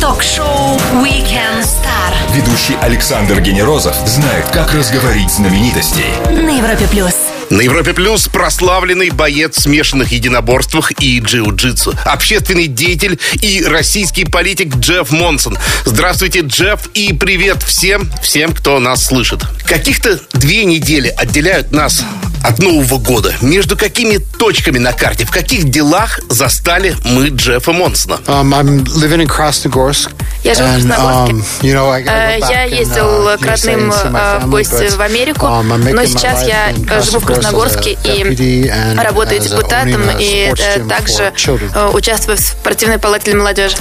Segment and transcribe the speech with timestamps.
[0.00, 6.14] Ток-шоу Weekend Star Ведущий Александр Генерозов знает, как разговорить знаменитостей.
[6.30, 7.19] на Европе плюс.
[7.50, 14.76] На Европе Плюс прославленный боец в смешанных единоборствах и джиу-джитсу, общественный деятель и российский политик
[14.76, 15.58] Джефф Монсон.
[15.84, 19.40] Здравствуйте, Джефф, и привет всем, всем, кто нас слышит.
[19.66, 22.04] Каких-то две недели отделяют нас
[22.44, 23.34] от Нового года.
[23.42, 28.20] Между какими точками на карте, в каких делах застали мы Джеффа Монсона?
[28.26, 30.10] Um, I'm living in Krasnogorsk.
[30.42, 31.32] Я живу в Красногорске.
[31.34, 34.50] um, you know, I, I Э, Я back and, ездил uh, к родным э, в
[34.50, 39.02] гости в Америку, um, но сейчас я э, живу в a Красногорске и deputy and
[39.02, 40.52] работаю депутатом и
[40.88, 41.32] также
[41.74, 43.76] э, участвую в спортивной палате для молодежи.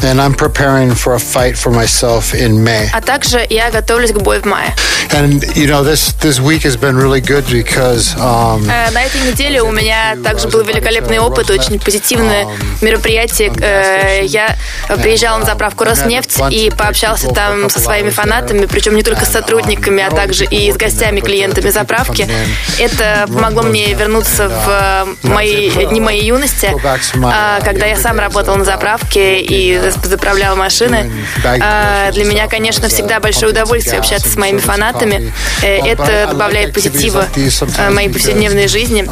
[2.94, 4.74] А также я готовлюсь к бою в мае.
[8.18, 12.48] Um, На этой неделе у меня также был великолепный опыт, очень позитивное
[12.82, 13.52] мероприятие.
[13.62, 14.56] Э, Я
[15.02, 20.04] приезжал на заправку Роснефть и пообщался там со своими фанатами, причем не только с сотрудниками,
[20.04, 22.28] а также и с гостями, клиентами заправки.
[22.78, 26.72] Это помогло мне вернуться в мои дни моей юности,
[27.24, 31.12] а, когда я сам работал на заправке и заправлял машины.
[31.62, 35.32] А, Для меня, конечно, всегда большое удовольствие общаться с моими фанатами.
[35.62, 39.06] Э, Это добавляет позитива э, моей повседневной жизни.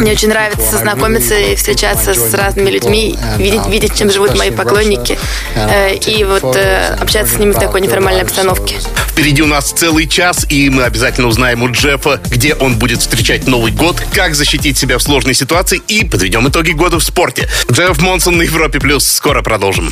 [0.00, 5.18] Мне очень нравится знакомиться и встречаться с разными людьми, видеть, видеть, чем живут мои поклонники,
[5.54, 8.76] э, и вот э, общаться с ними в такой неформальной обстановке.
[9.16, 13.46] Впереди у нас целый час, и мы обязательно узнаем у Джеффа, где он будет встречать
[13.46, 17.48] Новый год, как защитить себя в сложной ситуации и подведем итоги года в спорте.
[17.72, 19.06] Джефф Монсон на Европе Плюс.
[19.06, 19.90] Скоро продолжим.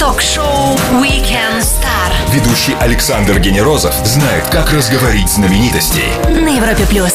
[0.00, 6.10] Ток-шоу Weekend Star Ведущий Александр Генерозов знает, как разговорить знаменитостей.
[6.24, 7.12] на Европе плюс.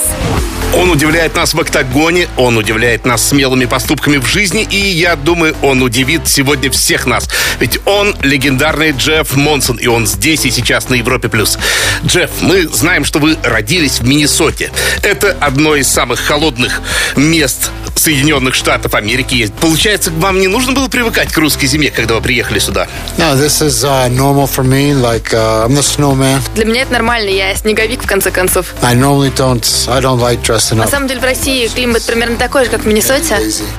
[0.74, 5.56] Он удивляет нас в октагоне, он удивляет нас смелыми поступками в жизни, и я думаю,
[5.62, 7.28] он удивит сегодня всех нас.
[7.60, 11.28] Ведь он легендарный Джефф Монсон, и он здесь и сейчас на Европе+.
[11.28, 11.58] плюс.
[12.06, 14.72] Джефф, мы знаем, что вы родились в Миннесоте.
[15.04, 16.82] Это одно из самых холодных
[17.18, 17.70] мест
[18.02, 19.52] Соединенных Штатов Америки.
[19.60, 22.88] Получается, вам не нужно было привыкать к русской зиме, когда вы приехали сюда?
[23.18, 24.94] no, this is uh, normal for me.
[24.94, 26.42] Like uh, I'm the snowman.
[26.56, 28.74] Для меня это нормально, я снеговик, в конце концов.
[28.82, 29.64] I normally don't.
[29.88, 30.90] I don't like dressing На up.
[30.90, 33.36] самом деле в России климат примерно такой же, как в Миннесоте.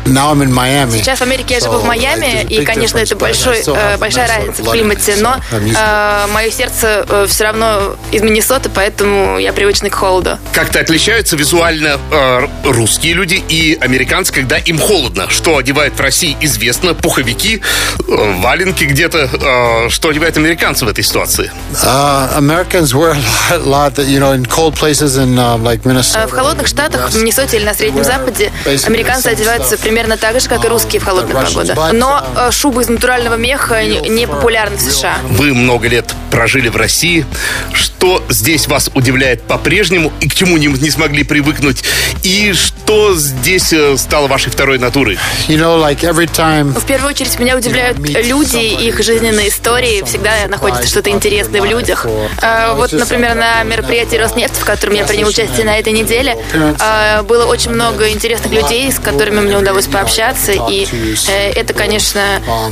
[0.06, 0.98] Now I'm in Miami.
[0.98, 4.70] Сейчас в Америке я живу в Майами, и, конечно, это большой, э, большая разница в
[4.70, 10.38] климате, но э, мое сердце э, все равно из Миннесоты, поэтому я привычна к холоду.
[10.52, 15.30] Как-то отличаются визуально э, русские люди и американцы, когда им холодно.
[15.30, 16.92] Что одевают в России, известно.
[16.92, 17.62] Пуховики,
[17.98, 19.86] э, валенки где-то.
[19.86, 21.50] Э, что одевают американцы в этой ситуации?
[21.72, 23.16] Uh, Americans wear
[23.50, 26.26] a lot, lot that you know in cold places in um, like Э.
[26.26, 28.52] В холодных штатах, в Миннесоте или на Среднем Западе,
[28.84, 31.74] американцы одеваются примерно так же, как и русские в холодную погоду.
[31.92, 35.16] Но шубы из натурального меха не не популярны в США.
[35.30, 37.24] Вы много лет прожили в России.
[37.72, 41.84] Что здесь вас удивляет по-прежнему и к чему не, не смогли привыкнуть?
[42.22, 45.18] И что здесь стало вашей второй натурой?
[45.48, 50.02] You know, like every time В первую очередь меня удивляют люди, их жизненные истории.
[50.04, 52.06] Всегда находится что-то интересное в людях.
[52.42, 56.36] А, Вот, например, на мероприятии Роснефть, в котором я принял участие на этой неделе,
[56.80, 60.52] а, было очень много интересных людей, с которыми мне удалось пообщаться.
[60.52, 60.86] И
[61.28, 62.20] э, это, конечно,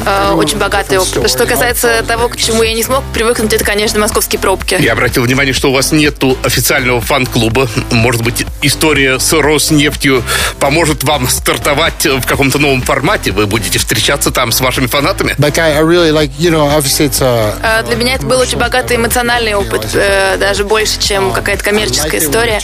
[0.07, 1.31] э, очень богатый опыт.
[1.31, 4.77] Что касается того, к чему я не смог привыкнуть, это, конечно, московские пробки.
[4.81, 7.69] Я обратил внимание, что у вас нету официального фан-клуба.
[7.91, 10.23] Может быть, история с Роснефтью
[10.59, 13.33] поможет вам стартовать в каком-то новом формате.
[13.33, 15.35] Вы будете встречаться там с вашими фанатами?
[17.63, 22.21] А, Для меня это был очень богатый эмоциональный опыт, э, даже больше, чем какая-то коммерческая
[22.21, 22.61] история.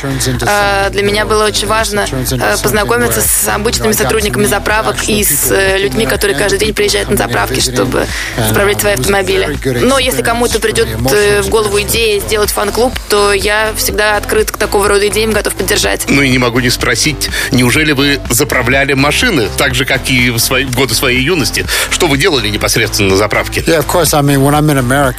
[0.46, 5.78] А, Для меня было очень важно э, познакомиться с обычными сотрудниками заправок и с э,
[5.78, 8.06] людьми, которые каждый день приезжают на заправки, чтобы
[8.48, 9.56] заправлять свои автомобили.
[9.82, 14.56] Но если кому-то придет э, в голову идея сделать фан-клуб, то я всегда открыт к
[14.56, 16.06] такого рода идеям, готов поддержать.
[16.08, 20.38] Ну и не могу не спросить, неужели вы заправляли машины, так же, как и в,
[20.38, 21.66] свои, в годы своей юности?
[21.90, 23.64] Что вы делали непосредственно на заправке?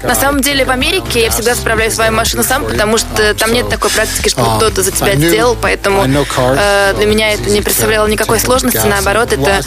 [0.01, 3.69] На самом деле в Америке я всегда справляю свою машину сам, потому что там нет
[3.69, 8.39] такой практики, чтобы кто-то за тебя сделал, поэтому э, для меня это не представляло никакой
[8.39, 9.61] сложности, наоборот, это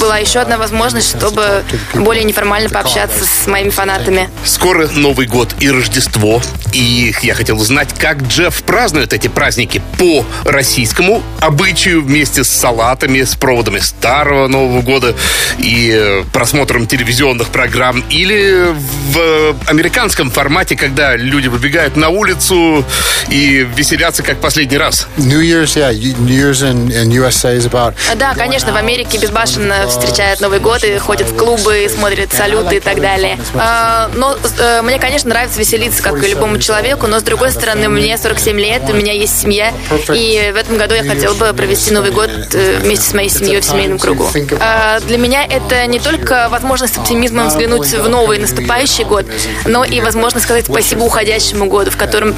[0.00, 1.62] была еще одна возможность, чтобы
[1.92, 4.30] более неформально пообщаться с моими фанатами.
[4.44, 6.40] Скоро Новый год и Рождество.
[6.72, 12.48] И я хотел узнать, как Джефф празднует эти праздники по российскому обычаю вместе с
[12.94, 15.14] салатами, с проводами Старого Нового года
[15.58, 18.04] и э, просмотром телевизионных программ.
[18.10, 22.84] Или в американском формате, когда люди выбегают на улицу
[23.28, 25.08] и веселятся как последний раз.
[25.16, 27.94] New Year's, yeah, New Year's in, in USA is about.
[28.16, 32.80] Да, конечно, в Америке безбашенно встречают Новый год и ходят в клубы, смотрят салюты и
[32.80, 33.38] так далее.
[33.54, 37.88] А, но э, мне, конечно, нравится веселиться, как и любому человеку, но с другой стороны,
[37.88, 39.72] мне 47 лет, у меня есть семья,
[40.14, 43.60] и в этом году я хотела бы провести Новый год э, вместе с моей семьей
[43.60, 44.28] в семейном кругу.
[44.60, 49.26] А, для меня это не только возможность с оптимизмом взглянуть в новый наступающий год,
[49.66, 52.34] но и возможность сказать спасибо уходящему году, в котором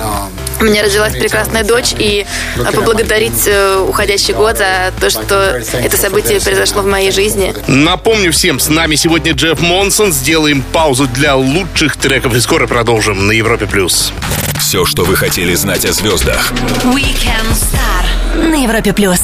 [0.60, 2.26] у меня родилась прекрасная дочь, и
[2.74, 7.54] поблагодарить э, уходящий год за то, что это событие произошло в моей жизни.
[7.66, 10.12] Напомню всем, с нами сегодня Джефф Монсон.
[10.12, 13.66] Сделаем паузу для лучших треков и скоро продолжим на Европе+.
[13.66, 14.12] плюс.
[14.58, 16.52] Все, что вы хотели знать о звездах.
[16.84, 19.20] Weekend Star на Европе плюс.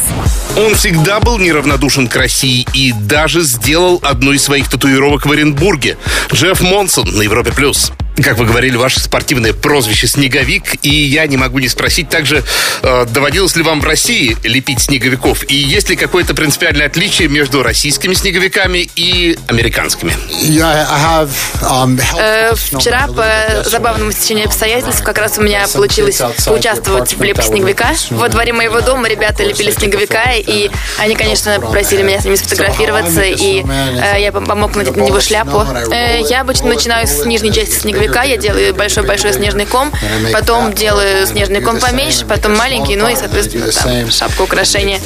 [0.57, 5.97] Он всегда был неравнодушен к России и даже сделал одну из своих татуировок в Оренбурге.
[6.31, 7.53] Джефф Монсон на Европе+.
[7.53, 7.91] плюс.
[8.21, 10.65] Как вы говорили, ваше спортивное прозвище «Снеговик».
[10.83, 12.45] И я не могу не спросить также,
[12.83, 15.45] э, доводилось ли вам в России лепить снеговиков?
[15.51, 20.13] И есть ли какое-то принципиальное отличие между российскими снеговиками и американскими?
[20.43, 21.31] Yeah, have,
[21.63, 27.47] um, Э, Вчера по забавному стечению обстоятельств как раз у меня получилось поучаствовать в лепке
[27.47, 27.93] снеговика.
[28.11, 33.23] Во дворе моего дома ребята лепили снеговика, и они, конечно, попросили меня с ними сфотографироваться,
[33.23, 35.65] и э, я пом- помог надеть на него шляпу.
[35.91, 39.93] Э, Я обычно начинаю с нижней части снеговика, я делаю большой-большой снежный ком,
[40.33, 45.01] потом делаю снежный ком поменьше, потом маленький, ну и, соответственно, там шапка украшения.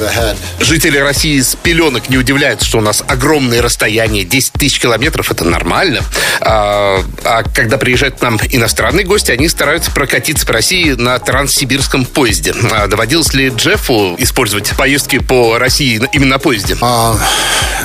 [0.61, 5.45] Жители России с пеленок не удивляются, что у нас огромные расстояния, 10 тысяч километров, это
[5.45, 6.03] нормально.
[6.41, 12.05] А, а когда приезжают к нам иностранные гости, они стараются прокатиться по России на транссибирском
[12.05, 12.55] поезде.
[12.73, 16.75] А доводилось ли Джеффу использовать поездки по России именно на поезде?
[16.75, 17.19] Um,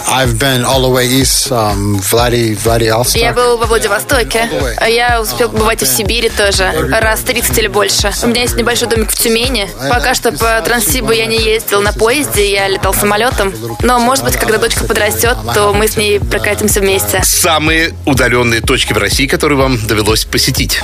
[0.07, 2.57] I've been all the way east, um, Vladi.
[3.15, 4.49] Я был во Владивостоке.
[4.87, 6.71] Я успел побывать и в Сибири тоже.
[6.91, 8.11] Раз 30 или больше.
[8.23, 9.69] У меня есть небольшой домик в Тюмени.
[9.89, 13.53] Пока что по Транссибу я не ездил на поезде, я летал самолетом.
[13.81, 17.21] Но, может быть, когда дочка подрастет, то мы с ней прокатимся вместе.
[17.23, 20.81] Самые удаленные точки в России, которые вам довелось посетить.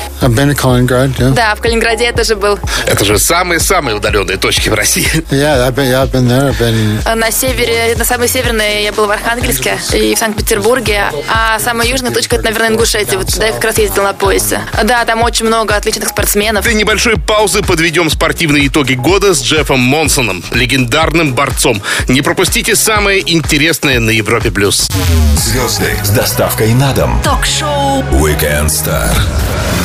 [1.33, 2.59] Да, в Калининграде я тоже был.
[2.85, 5.07] Это же самые-самые удаленные точки в России.
[5.31, 6.49] Yeah, I've been, yeah, I've been there.
[6.49, 11.59] I've been На севере, на самой северной я был в Архангельске и в Санкт-Петербурге, а
[11.59, 13.17] самая южная точка это, наверное, Ингушетия.
[13.17, 14.61] Вот туда я как раз ездил на поезде.
[14.85, 16.63] Да, там очень много отличных спортсменов.
[16.63, 21.81] После небольшой паузы подведем спортивные итоги года с Джеффом Монсоном, легендарным борцом.
[22.07, 24.49] Не пропустите самое интересное на Европе+.
[24.49, 24.89] плюс.
[25.35, 27.21] Звезды с доставкой на дом.
[27.21, 29.13] Ток-шоу Weekend Star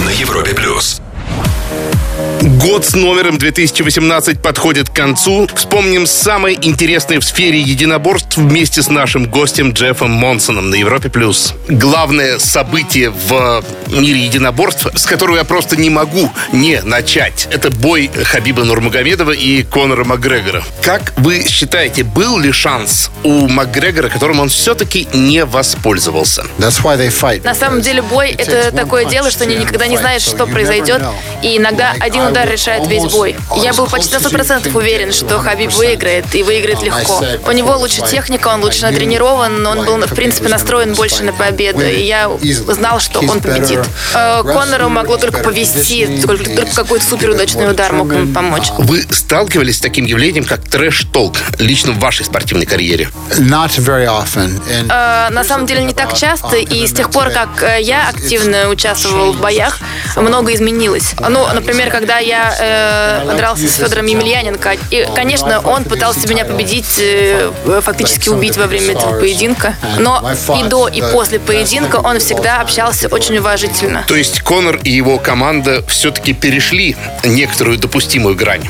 [0.05, 1.01] на Европе плюс.
[2.43, 5.49] Год с номером 2018 подходит к концу.
[5.55, 11.09] Вспомним самое интересное в сфере единоборств вместе с нашим гостем Джеффом Монсоном на Европе+.
[11.09, 11.55] плюс.
[11.69, 17.47] Главное событие в мире единоборств, с которого я просто не могу не начать.
[17.53, 20.65] Это бой Хабиба Нурмагомедова и Конора Макгрегора.
[20.83, 26.45] Как вы считаете, был ли шанс у Макгрегора, которым он все-таки не воспользовался?
[26.59, 27.45] That's why they fight.
[27.45, 31.03] На самом деле бой– это такое дело, что не- никогда не знаешь, что произойдет.
[31.43, 33.37] И иногда один удар решает весь бой.
[33.57, 37.25] Я был почти на 100% уверен, что Хабиб выиграет, и выиграет легко.
[37.47, 41.33] У него лучше техника, он лучше натренирован, но он был, в принципе, настроен больше на
[41.33, 41.83] победу.
[41.83, 42.31] И я
[42.69, 43.81] знал, что он победит.
[44.15, 48.69] Э, Конору могло только повести, только, только какой-то суперудачный удар мог ему помочь.
[48.79, 53.09] Вы сталкивались с таким явлением, как трэш-толк, лично в вашей спортивной карьере?
[53.39, 54.61] Not very often.
[54.69, 58.09] And Э, на самом деле не так часто, и с тех пор, как э, я
[58.09, 59.79] активно участвовал в боях,
[60.17, 61.15] много изменилось.
[61.19, 66.99] Ну, например, когда я э, дрался с Федором Емельяненко, и, конечно, он пытался меня победить,
[66.99, 67.51] э,
[67.83, 73.09] фактически убить во время этого поединка, но и до, и после поединка он всегда общался
[73.09, 74.05] очень уважительно.
[74.07, 78.63] То есть Конор и его команда все-таки перешли некоторую допустимую грань.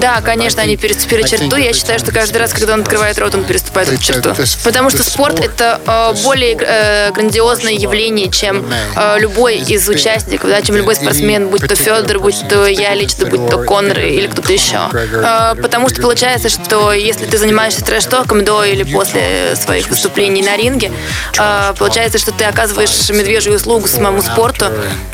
[0.00, 1.56] Да, конечно, они переступили черту.
[1.56, 4.34] Я считаю, что каждый раз, когда он открывает рот, он переступает эту черту.
[4.64, 8.64] Потому что спорт— это э, более э, грандиозное явление, чем
[8.96, 13.26] э, любой из участников, да, чем любой спортсмен, будь то Федор, будь то я лично,
[13.26, 14.78] будь то Конор или кто-то еще.
[15.24, 20.56] А, потому что получается, что если ты занимаешься трэш-током до или после своих выступлений на
[20.56, 20.92] ринге,
[21.38, 24.66] а, получается, что ты оказываешь медвежью услугу самому спорту,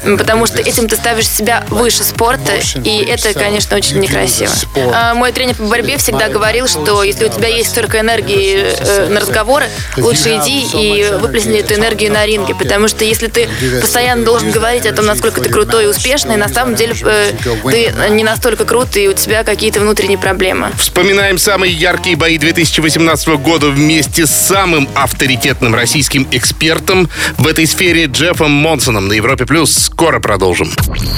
[0.02, 2.52] потому что этим ты ставишь себя выше спорта,
[2.84, 4.52] и это, конечно, очень некрасиво.
[4.92, 9.08] А, мой тренер по борьбе всегда говорил, что если у тебя есть столько энергии э,
[9.08, 13.48] на разговоры, лучше иди и выплесни эту энергию на ринге, потому что если ты
[13.80, 17.32] постоянно должен говорить о том, насколько ты крутой и успешный, на самом деле э,
[17.70, 20.70] ты не настолько крут, и у тебя какие-то внутренние проблемы.
[20.78, 28.06] Вспоминаем самые яркие бои 2018 года вместе с самым авторитетным российским экспертом в этой сфере
[28.06, 29.46] Джеффом Монсоном на Европе+.
[29.46, 29.76] плюс.
[29.76, 30.70] Скоро продолжим.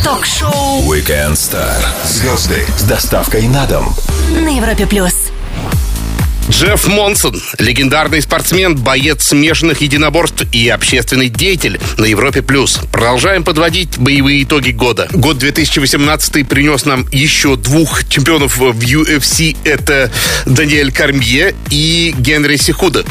[0.05, 1.83] Ток-шоу Weekend Star.
[2.05, 3.95] Звезды с доставкой на дом.
[4.31, 5.31] на Европе плюс.
[6.51, 12.43] Джефф Монсон, легендарный спортсмен, боец смешанных единоборств и общественный деятель на Европе+.
[12.43, 12.81] плюс.
[12.91, 15.09] Продолжаем подводить боевые итоги года.
[15.13, 19.57] Год 2018 принес нам еще двух чемпионов в UFC.
[19.63, 20.11] Это
[20.45, 23.05] Даниэль Кармье и Генри Сихуда.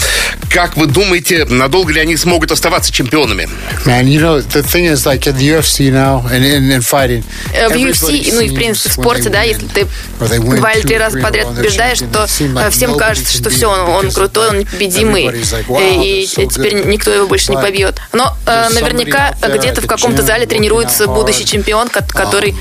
[0.50, 3.48] Как вы думаете, надолго ли они смогут оставаться чемпионами?
[3.86, 7.24] Man, you know, the thing is, like in the UFC now and in, in fighting,
[7.54, 9.88] Э, В UFC, ну и в принципе в спорте, да, если ты
[10.20, 12.26] два или три раза подряд побеждаешь, то
[12.66, 17.28] э, всем кажется, что все, он, он крутой, он непобедимый, э, и теперь никто его
[17.28, 18.00] больше не побьет.
[18.14, 18.36] Но
[18.74, 22.56] наверняка где-то в каком-то зале тренируется будущий чемпион, ко- который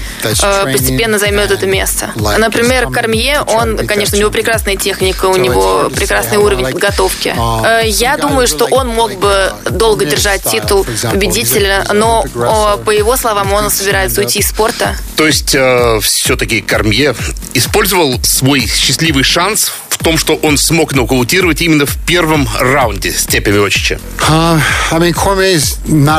[0.73, 2.11] постепенно займет это место.
[2.39, 7.35] Например, Кармье, он, конечно, у него прекрасная техника, у него прекрасный уровень подготовки.
[7.83, 12.25] Э, Я думаю, что он мог бы долго держать титул победителя, но
[12.85, 14.97] по его словам, он собирается уйти из спорта.
[15.17, 15.57] То есть,
[16.03, 17.15] все-таки Кармье
[17.55, 23.51] использовал свой счастливый шанс в том, что он смог нокаутировать именно в первом раунде Степа
[23.51, 23.99] Миочича.
[24.29, 25.15] Uh, I mean,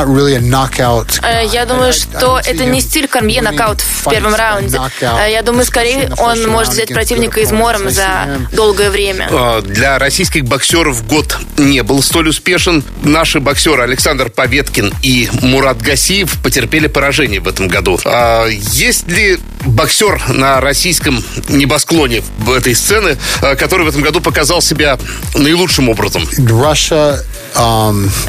[0.06, 1.20] really a knockout.
[1.22, 4.78] Э, Я думаю, что это не стиль Кармье нокаут в первом раунде.
[5.00, 9.28] Э, Я думаю, скорее он может взять противника измором за долгое время.
[9.30, 12.84] Э, Для российских боксеров год не был столь успешен.
[13.02, 17.98] Наши боксеры Александр Поветкин и Мурат Гасиев потерпели поражение в этом году.
[18.04, 24.20] А Есть ли боксер на российском небосклоне в этой сцены, э, который в этом году
[24.20, 24.98] показал себя
[25.36, 26.24] наилучшим образом?
[26.38, 27.20] Russia,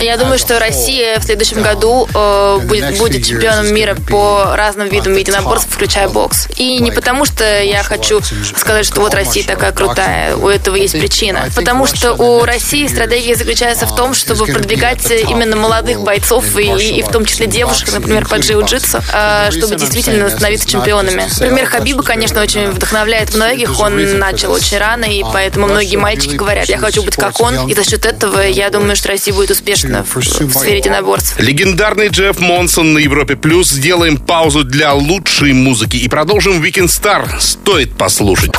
[0.02, 5.16] Я думаю, что Россия в следующем году э, будет, будет чемпионом мира по разным видам
[5.16, 6.48] единоборств, включая бокс.
[6.58, 8.22] И не потому, что я хочу
[8.56, 11.50] сказать, что вот Россия такая крутая, у этого есть причина.
[11.56, 17.02] Потому что у России стратегия заключается в том, чтобы продвигать именно молодых бойцов и, и
[17.02, 21.26] в том числе девушек, например, по джиу-джитсу, э, чтобы действительно становиться чемпионами.
[21.40, 23.80] Пример Хабиба, конечно, очень вдохновляет многих.
[23.80, 27.70] Он начал очень рано, и поэтому многие мальчики говорят, я хочу быть как он.
[27.70, 31.38] И за счет этого я думаю, что Россия будет успешна в, в сфере единоборств.
[31.38, 33.70] Легендарный Джефф Монсон на Европе Плюс.
[33.70, 37.28] Сделаем паузу для лучшей музыки и продолжим Weekend Star.
[37.42, 38.54] Стоит послушать.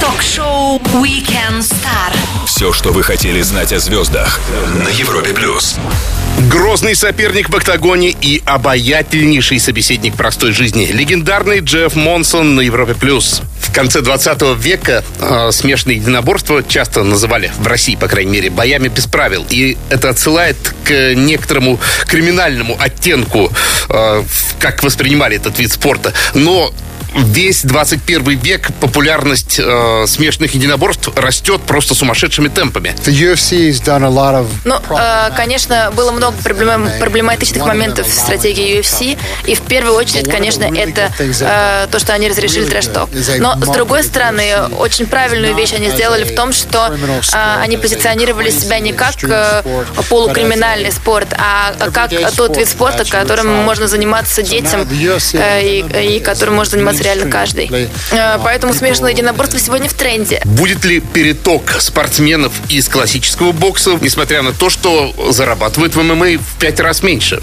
[0.00, 2.16] Ток-шоу Weekend Star.
[2.46, 4.40] Все, что вы хотели знать о звездах
[4.82, 5.76] на Европе плюс.
[6.50, 10.86] Грозный соперник в октагоне и обаятельнейший собеседник простой жизни.
[10.86, 13.42] Легендарный Джефф Монсон на Европе Плюс.
[13.70, 18.88] В конце 20 века э, смешанные единоборства часто называли, в России, по крайней мере, боями
[18.88, 19.46] без правил.
[19.48, 23.52] И это отсылает к некоторому криминальному оттенку,
[23.88, 24.24] э,
[24.58, 26.12] как воспринимали этот вид спорта.
[26.34, 26.74] Но
[27.14, 32.94] весь 21 век популярность э, смешанных единоборств растет просто сумасшедшими темпами.
[34.64, 40.30] Ну, э, конечно, было много проблем- проблематичных моментов в стратегии UFC, и в первую очередь,
[40.30, 43.10] конечно, это э, то, что они разрешили трэш-ток.
[43.38, 46.92] Но, с другой стороны, очень правильную вещь они сделали в том, что
[47.32, 49.62] э, они позиционировали себя не как э,
[50.08, 54.86] полукриминальный спорт, а как тот вид спорта, которым можно заниматься детям
[55.34, 57.70] э, и, и которым может заниматься реально каждый.
[58.10, 60.40] Э, Поэтому смешанное единоборство сегодня в тренде.
[60.44, 66.58] Будет ли переток спортсменов из классического бокса, несмотря на то, что зарабатывают в ММА в
[66.58, 67.42] пять раз меньше?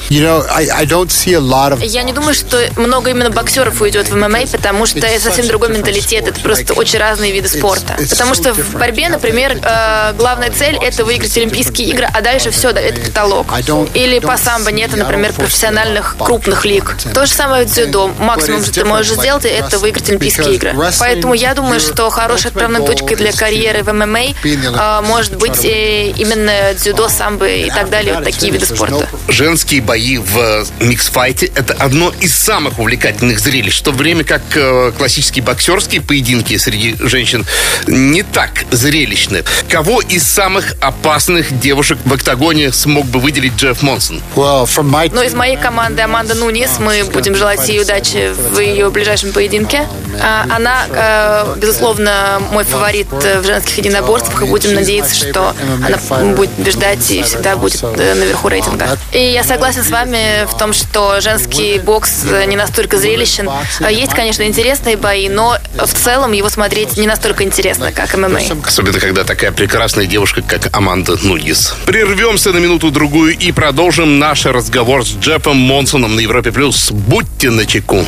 [1.81, 5.69] Я не думаю, что много именно боксеров уйдет в ММА, потому что это совсем другой
[5.69, 6.27] менталитет.
[6.27, 7.97] Это просто очень разные виды спорта.
[8.09, 12.71] Потому что в борьбе, например, э, главная цель это выиграть Олимпийские игры, а дальше все,
[12.71, 13.47] да, это потолок.
[13.93, 16.95] Или по самбо нет, например, профессиональных крупных лиг.
[17.13, 18.11] То же самое в дзюдо.
[18.19, 20.75] Максимум, что ты можешь сделать, работы– это выиграть Олимпийские игры.
[20.99, 26.11] Поэтому я думаю, что хорошей отправной точкой для карьеры в ММА э, может быть э,
[26.11, 29.07] именно дзюдо, самбо и так далее, вот такие виды спорта.
[29.27, 34.91] Женские бои в миксфайте– это одно из самых увлекательных зрелищ, в то время как э,
[34.97, 37.45] классические боксерские поединки среди женщин
[37.87, 39.43] не так зрелищны.
[39.69, 44.21] Кого из самых опасных девушек в октагоне смог бы выделить Джефф Монсон?
[44.35, 49.87] Но из моей команды Аманда Нунис мы будем желать ей удачи в ее ближайшем поединке.
[50.19, 55.53] А, Она, э, безусловно, мой фаворит э, в женских единоборствах, и будем надеяться, что
[55.85, 58.97] она будет побеждать и всегда будет э, наверху рейтинга.
[59.11, 63.47] И я согласен с вами в том, что женский бокс не настолько зрелищен.
[63.87, 68.39] Есть, конечно, интересные бои, но в целом его смотреть не настолько интересно, как ММА.
[68.65, 71.75] Особенно, когда такая прекрасная девушка, как Аманда Нугис.
[71.85, 76.51] Прервемся на минуту-другую и продолжим наш разговор с Джеффом Монсоном на Европе+.
[76.51, 76.89] плюс.
[76.89, 78.03] Будьте начеку.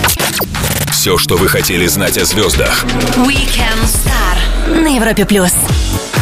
[1.00, 2.84] Все, что вы хотели знать о звездах.
[3.16, 5.54] Weekend Star на Европе плюс.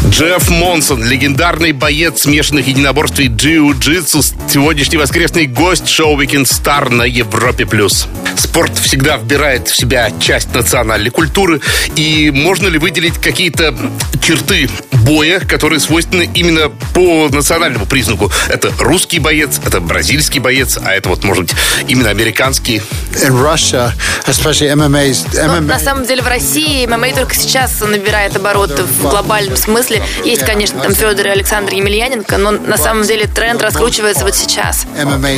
[0.10, 7.04] Джефф Монсон, легендарный боец смешанных единоборств и джиу-джитсу, сегодняшний воскресный гость шоу Weekend Star на
[7.04, 7.66] Европе+.
[7.66, 8.08] плюс.
[8.36, 11.62] Спорт всегда вбирает в себя часть национальной культуры,
[11.96, 13.76] и можно ли выделить какие-то
[14.22, 14.70] черты
[15.04, 18.32] боя, которые свойственны именно по национальному признаку?
[18.50, 21.56] Это русский боец, это бразильский боец, а это вот, может быть,
[21.88, 22.82] именно американский.
[23.24, 23.92] in Russia,
[24.28, 25.62] especially MMA's Ну, MMA.
[25.62, 29.97] на самом деле в России ММА только сейчас набирает обороты в глобальном смысле.
[30.24, 34.86] Есть, конечно, там Федор и Александр Емельяненко, но на самом деле тренд раскручивается вот сейчас.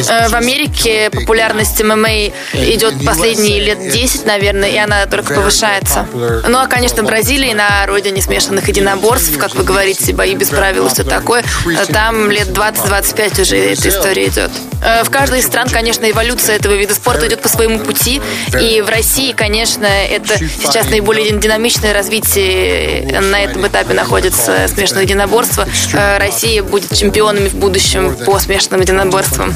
[0.09, 2.09] Э, В Америке популярность ММА
[2.53, 6.05] идет последние лет 10, наверное, и она только повышается.
[6.13, 10.87] Ну, а, конечно, в Бразилии, на родине смешанных единоборств, как вы говорите, бои без правил
[10.87, 14.51] и все такое, э, там лет 20-25 уже эта история идет.
[14.83, 18.21] Э, В каждой из стран, конечно, эволюция этого вида спорта идет по своему пути,
[18.59, 25.67] и в России, конечно, это сейчас наиболее динамичное развитие на этом этапе находится смешанное единоборство.
[25.93, 29.53] Э, Россия будет чемпионами в будущем по смешанным единоборствам.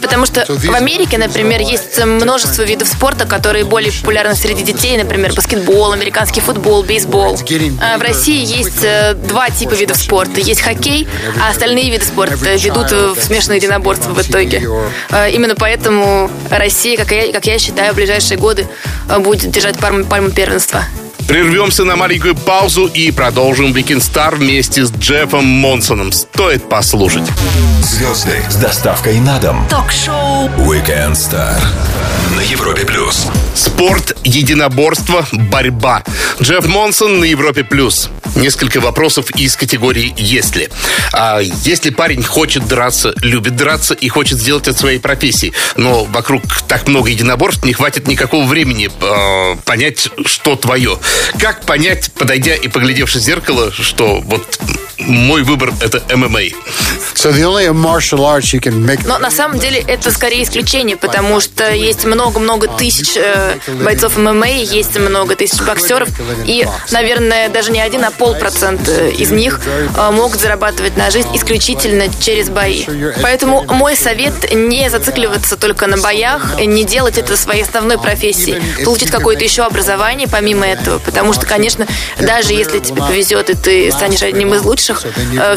[0.00, 5.32] Потому что в Америке, например, есть множество видов спорта, которые более популярны среди детей, например,
[5.34, 7.38] баскетбол, американский футбол, бейсбол.
[7.80, 10.40] А в России есть э, два типа видов спорта.
[10.40, 11.06] Есть хоккей,
[11.42, 14.66] а остальные виды спорта ведут в смешанное единоборство в итоге.
[15.10, 18.66] Э, Именно поэтому Россия, как я, как я считаю, в ближайшие годы
[19.08, 20.84] э, будет держать пальму, пальму первенства.
[21.30, 26.10] Прервемся на маленькую паузу и продолжим Weekend Star вместе с Джеффом Монсоном.
[26.10, 27.22] Стоит послушать.
[27.84, 29.64] Звезды с доставкой на дом.
[29.70, 31.54] Ток-шоу Weekend Star
[32.34, 33.28] на Европе плюс.
[33.54, 36.02] Спорт, единоборство, борьба.
[36.42, 38.10] Джефф Монсон на Европе плюс.
[38.36, 40.70] Несколько вопросов из категории «Если».
[41.12, 46.42] А если парень хочет драться, любит драться и хочет сделать это своей профессией, но вокруг
[46.68, 50.98] так много единоборств, не хватит никакого времени э, понять, что твое.
[51.38, 54.58] Как понять, подойдя и поглядевшись в зеркало, что вот
[54.98, 56.40] мой выбор— это ММА?
[57.14, 59.00] So the only martial arts you can make.
[59.06, 64.48] Но на самом деле это скорее исключение, потому что есть много-много тысяч э, бойцов ММА,
[64.48, 66.08] есть много тысяч боксеров,
[66.46, 72.04] и, наверное, даже не один, а полпроцента из них э, могут зарабатывать на жизнь исключительно
[72.20, 72.84] через бои.
[73.22, 79.10] Поэтому мой совет не зацикливаться только на боях, не делать это своей основной профессией, получить
[79.10, 81.86] какое-то еще образование помимо этого, потому что, конечно,
[82.18, 85.04] даже если тебе повезет и ты станешь одним из лучших,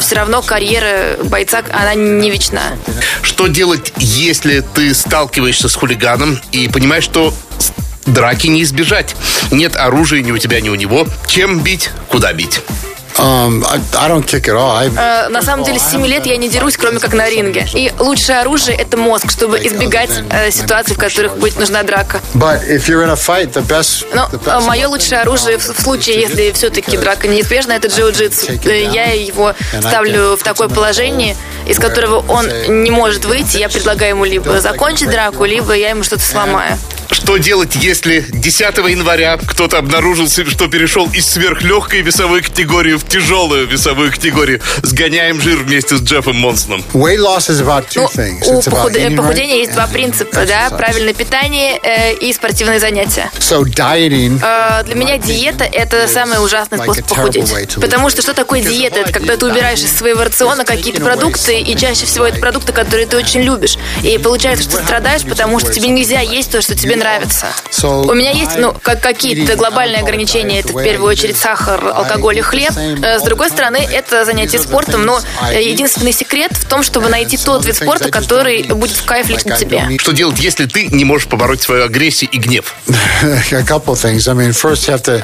[0.00, 2.62] все равно карьера бойца, она не вечна.
[3.22, 7.32] Что делать, если ты сталкиваешься с хулиганом и понимаешь, что
[8.06, 9.14] драки не избежать?
[9.50, 11.06] Нет оружия ни у тебя, ни у него.
[11.28, 11.90] Чем бить?
[12.08, 12.60] Куда бить?
[13.18, 14.76] Um, I, I don't kick at all.
[14.76, 17.66] I, Э, На самом деле, с 7 лет я не дерусь, кроме как на ринге.
[17.74, 22.20] И лучшее оружие– это мозг, чтобы избегать э, ситуаций, в которых будет нужна драка.
[24.12, 28.60] Но best мое лучшее оружие в в случае, если все-таки драка неизбежна, это джиу-джитсу.
[28.68, 32.46] Э, Я его ставлю в такое положение, из которого он
[32.82, 33.58] не может выйти.
[33.58, 36.76] Я предлагаю ему либо закончить драку, либо я ему что-то сломаю.
[37.14, 43.66] Что делать, если 10 января кто-то обнаружил, что перешел из сверхлегкой весовой категории в тяжелую
[43.68, 44.60] весовую категорию?
[44.82, 46.84] Сгоняем жир вместе с Джеффом Монсоном.
[46.92, 48.40] Weight loss is about two Ну, things.
[48.46, 52.80] у It's about похуд- похудения right есть два принципа, да, правильное питание э, и спортивные
[52.80, 53.30] занятия.
[53.38, 54.40] So dieting.
[54.42, 57.76] Э, Для меня диета– это самый ужасный Like способ похудеть.
[57.76, 59.00] Потому что что такое диета?
[59.00, 63.06] Это когда ты убираешь из своего рациона какие-то продукты, и чаще всего это продукты, которые
[63.06, 63.78] ты очень любишь.
[64.02, 67.46] И получается, что ты страдаешь, потому что тебе нельзя есть то, что тебе нравится.
[67.70, 70.60] So У меня есть, ну, как какие-то глобальные ограничения.
[70.60, 72.72] Это в первую очередь сахар, алкоголь и хлеб.
[72.76, 77.36] Э, С другой стороны, это занятие спортом, но э, единственный секрет в том, чтобы найти
[77.36, 79.98] тот вид спорта, который будет в кайф лично тебе.
[79.98, 82.74] Что делать, если ты не можешь побороть свою агрессию и гнев?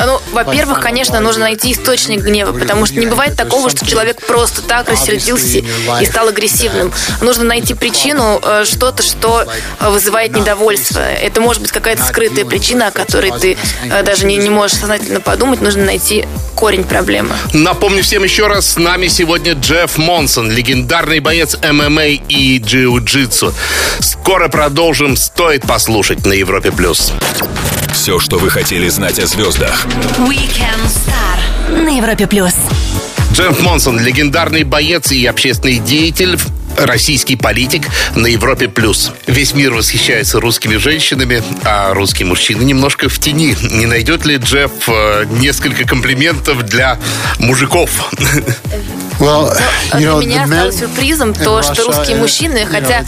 [0.07, 4.63] Ну, во-первых, конечно, нужно найти источник гнева, потому что не бывает такого, что человек просто
[4.63, 6.93] так рассердился и стал агрессивным.
[7.21, 9.47] Нужно найти причину, э, что-то, что
[9.81, 11.01] вызывает недовольство.
[11.01, 15.21] Это может быть какая-то скрытая причина, о которой ты э, даже не, не можешь сознательно
[15.21, 15.61] подумать.
[15.61, 17.35] Нужно найти корень проблемы.
[17.53, 23.55] Напомню всем еще раз, с нами сегодня Джефф Монсон, легендарный боец ММА и джиу-джитсу.
[24.01, 26.71] Скоро продолжим, стоит послушать на Европе+.
[26.73, 27.13] плюс.
[27.93, 29.87] Все, что вы хотели знать о звездах.
[30.19, 32.55] Weekend Star на Европе плюс.
[33.33, 36.39] Джефф Монсон, легендарный боец и общественный деятель,
[36.81, 38.69] российский политик на Европе+.
[38.69, 39.13] плюс.
[39.27, 43.57] Весь мир восхищается русскими женщинами, а русские мужчины немножко в тени.
[43.63, 46.99] Не найдет ли Джефф э, несколько комплиментов для
[47.39, 48.11] мужиков?
[49.21, 49.53] Well,
[49.91, 53.05] А you Для know, меня the стало сюрпризом то, что русские uh, мужчины, хотя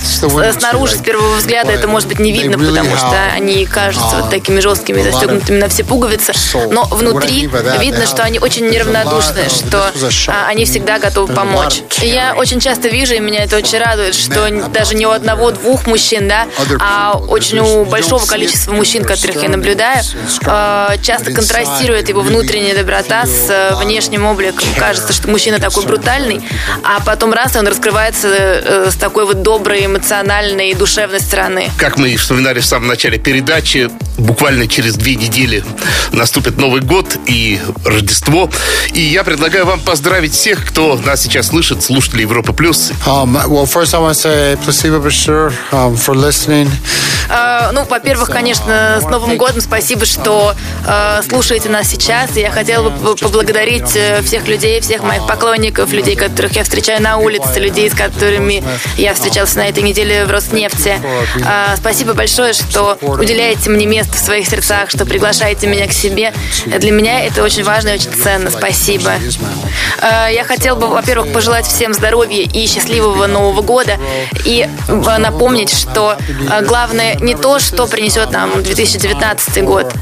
[0.53, 4.31] снаружи, с первого взгляда, это может быть не видно, потому что они кажутся вот um,
[4.31, 6.35] такими жесткими, застегнутыми на все пуговицы,
[6.71, 7.49] но внутри
[7.81, 9.91] видно, что они очень неравнодушны, что
[10.29, 11.83] а, они всегда готовы помочь.
[12.03, 15.87] И я очень часто вижу, и меня это очень радует, что даже не у одного-двух
[15.87, 16.47] мужчин, да,
[16.79, 20.03] а очень у большого количества мужчин, которых я наблюдаю,
[20.45, 24.67] а, часто контрастирует его внутренняя доброта с э, внешним обликом.
[24.77, 26.43] Кажется, что мужчина такой concern брутальный, for
[26.83, 31.71] а потом раз, и он раскрывается э, с такой вот доброй, эмоциональной и душевной стороны.
[31.77, 35.65] Как мы и вспоминали в самом начале передачи, буквально через две недели
[36.13, 38.51] наступит Новый год и Рождество.
[38.93, 42.53] И я предлагаю вам поздравить всех, кто нас сейчас слышит, слушатели Европы+.
[42.53, 42.93] плюс.
[43.07, 46.69] Um, well, first I want to say Placebo Bashir um, for listening.
[47.33, 50.55] Э, ну, во-первых, конечно, с Новым годом спасибо, что
[50.87, 52.37] э, слушаете нас сейчас.
[52.37, 57.17] Я хотела бы поблагодарить э, всех людей, всех моих поклонников, людей, которых я встречаю на
[57.17, 58.63] улице, людей, с которыми
[58.97, 61.01] я встречался на этой неделе в Роснефти.
[61.77, 66.33] Спасибо большое, что уделяете мне место в своих сердцах, что приглашаете меня к себе.
[66.67, 68.51] Для меня это очень важно и очень ценно.
[68.51, 69.13] Спасибо.
[70.03, 73.99] Я хотела бы, во-первых, пожелать всем здоровья и счастливого Нового года.
[74.45, 76.17] И напомнить, что
[76.63, 79.93] главное не то, что принесет нам 2019 год.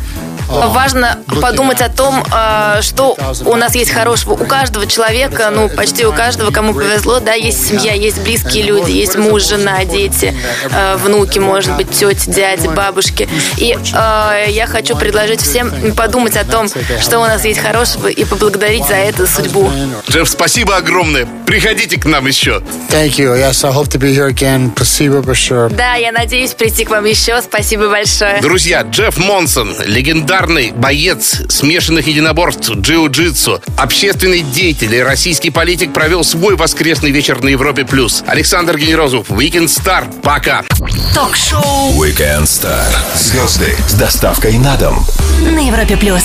[0.50, 4.32] Важно подумать о том, э, что у нас есть хорошего.
[4.32, 8.90] У каждого человека, ну, почти у каждого, кому повезло, да, есть семья, есть близкие люди,
[8.90, 10.34] есть муж, жена, дети,
[10.70, 13.28] э, внуки, может быть, тети, дяди, бабушки.
[13.56, 16.68] И э, я хочу предложить всем подумать о том,
[17.00, 19.70] что у нас есть хорошего, и поблагодарить за это судьбу.
[20.08, 21.26] Джефф, спасибо огромное.
[21.46, 22.62] Приходите к нам еще.
[22.88, 23.34] Thank you.
[23.34, 24.72] Yes, I hope to be here again.
[24.74, 25.74] Placebo Bashir.
[25.74, 27.40] Да, я надеюсь прийти к вам еще.
[27.42, 28.40] Спасибо большое.
[28.40, 29.74] Друзья, Джефф Монсон,
[30.40, 37.48] легендарный боец смешанных единоборств джиу-джитсу, общественный деятель и российский политик провел свой воскресный вечер на
[37.48, 37.84] Европе+.
[37.84, 38.24] плюс.
[38.26, 40.04] Александр Генерозов, Weekend Star.
[40.22, 40.64] Пока.
[41.14, 42.86] Ток-шоу Weekend Star.
[43.14, 45.04] Звезды с доставкой на дом.
[45.42, 46.22] на Европе плюс.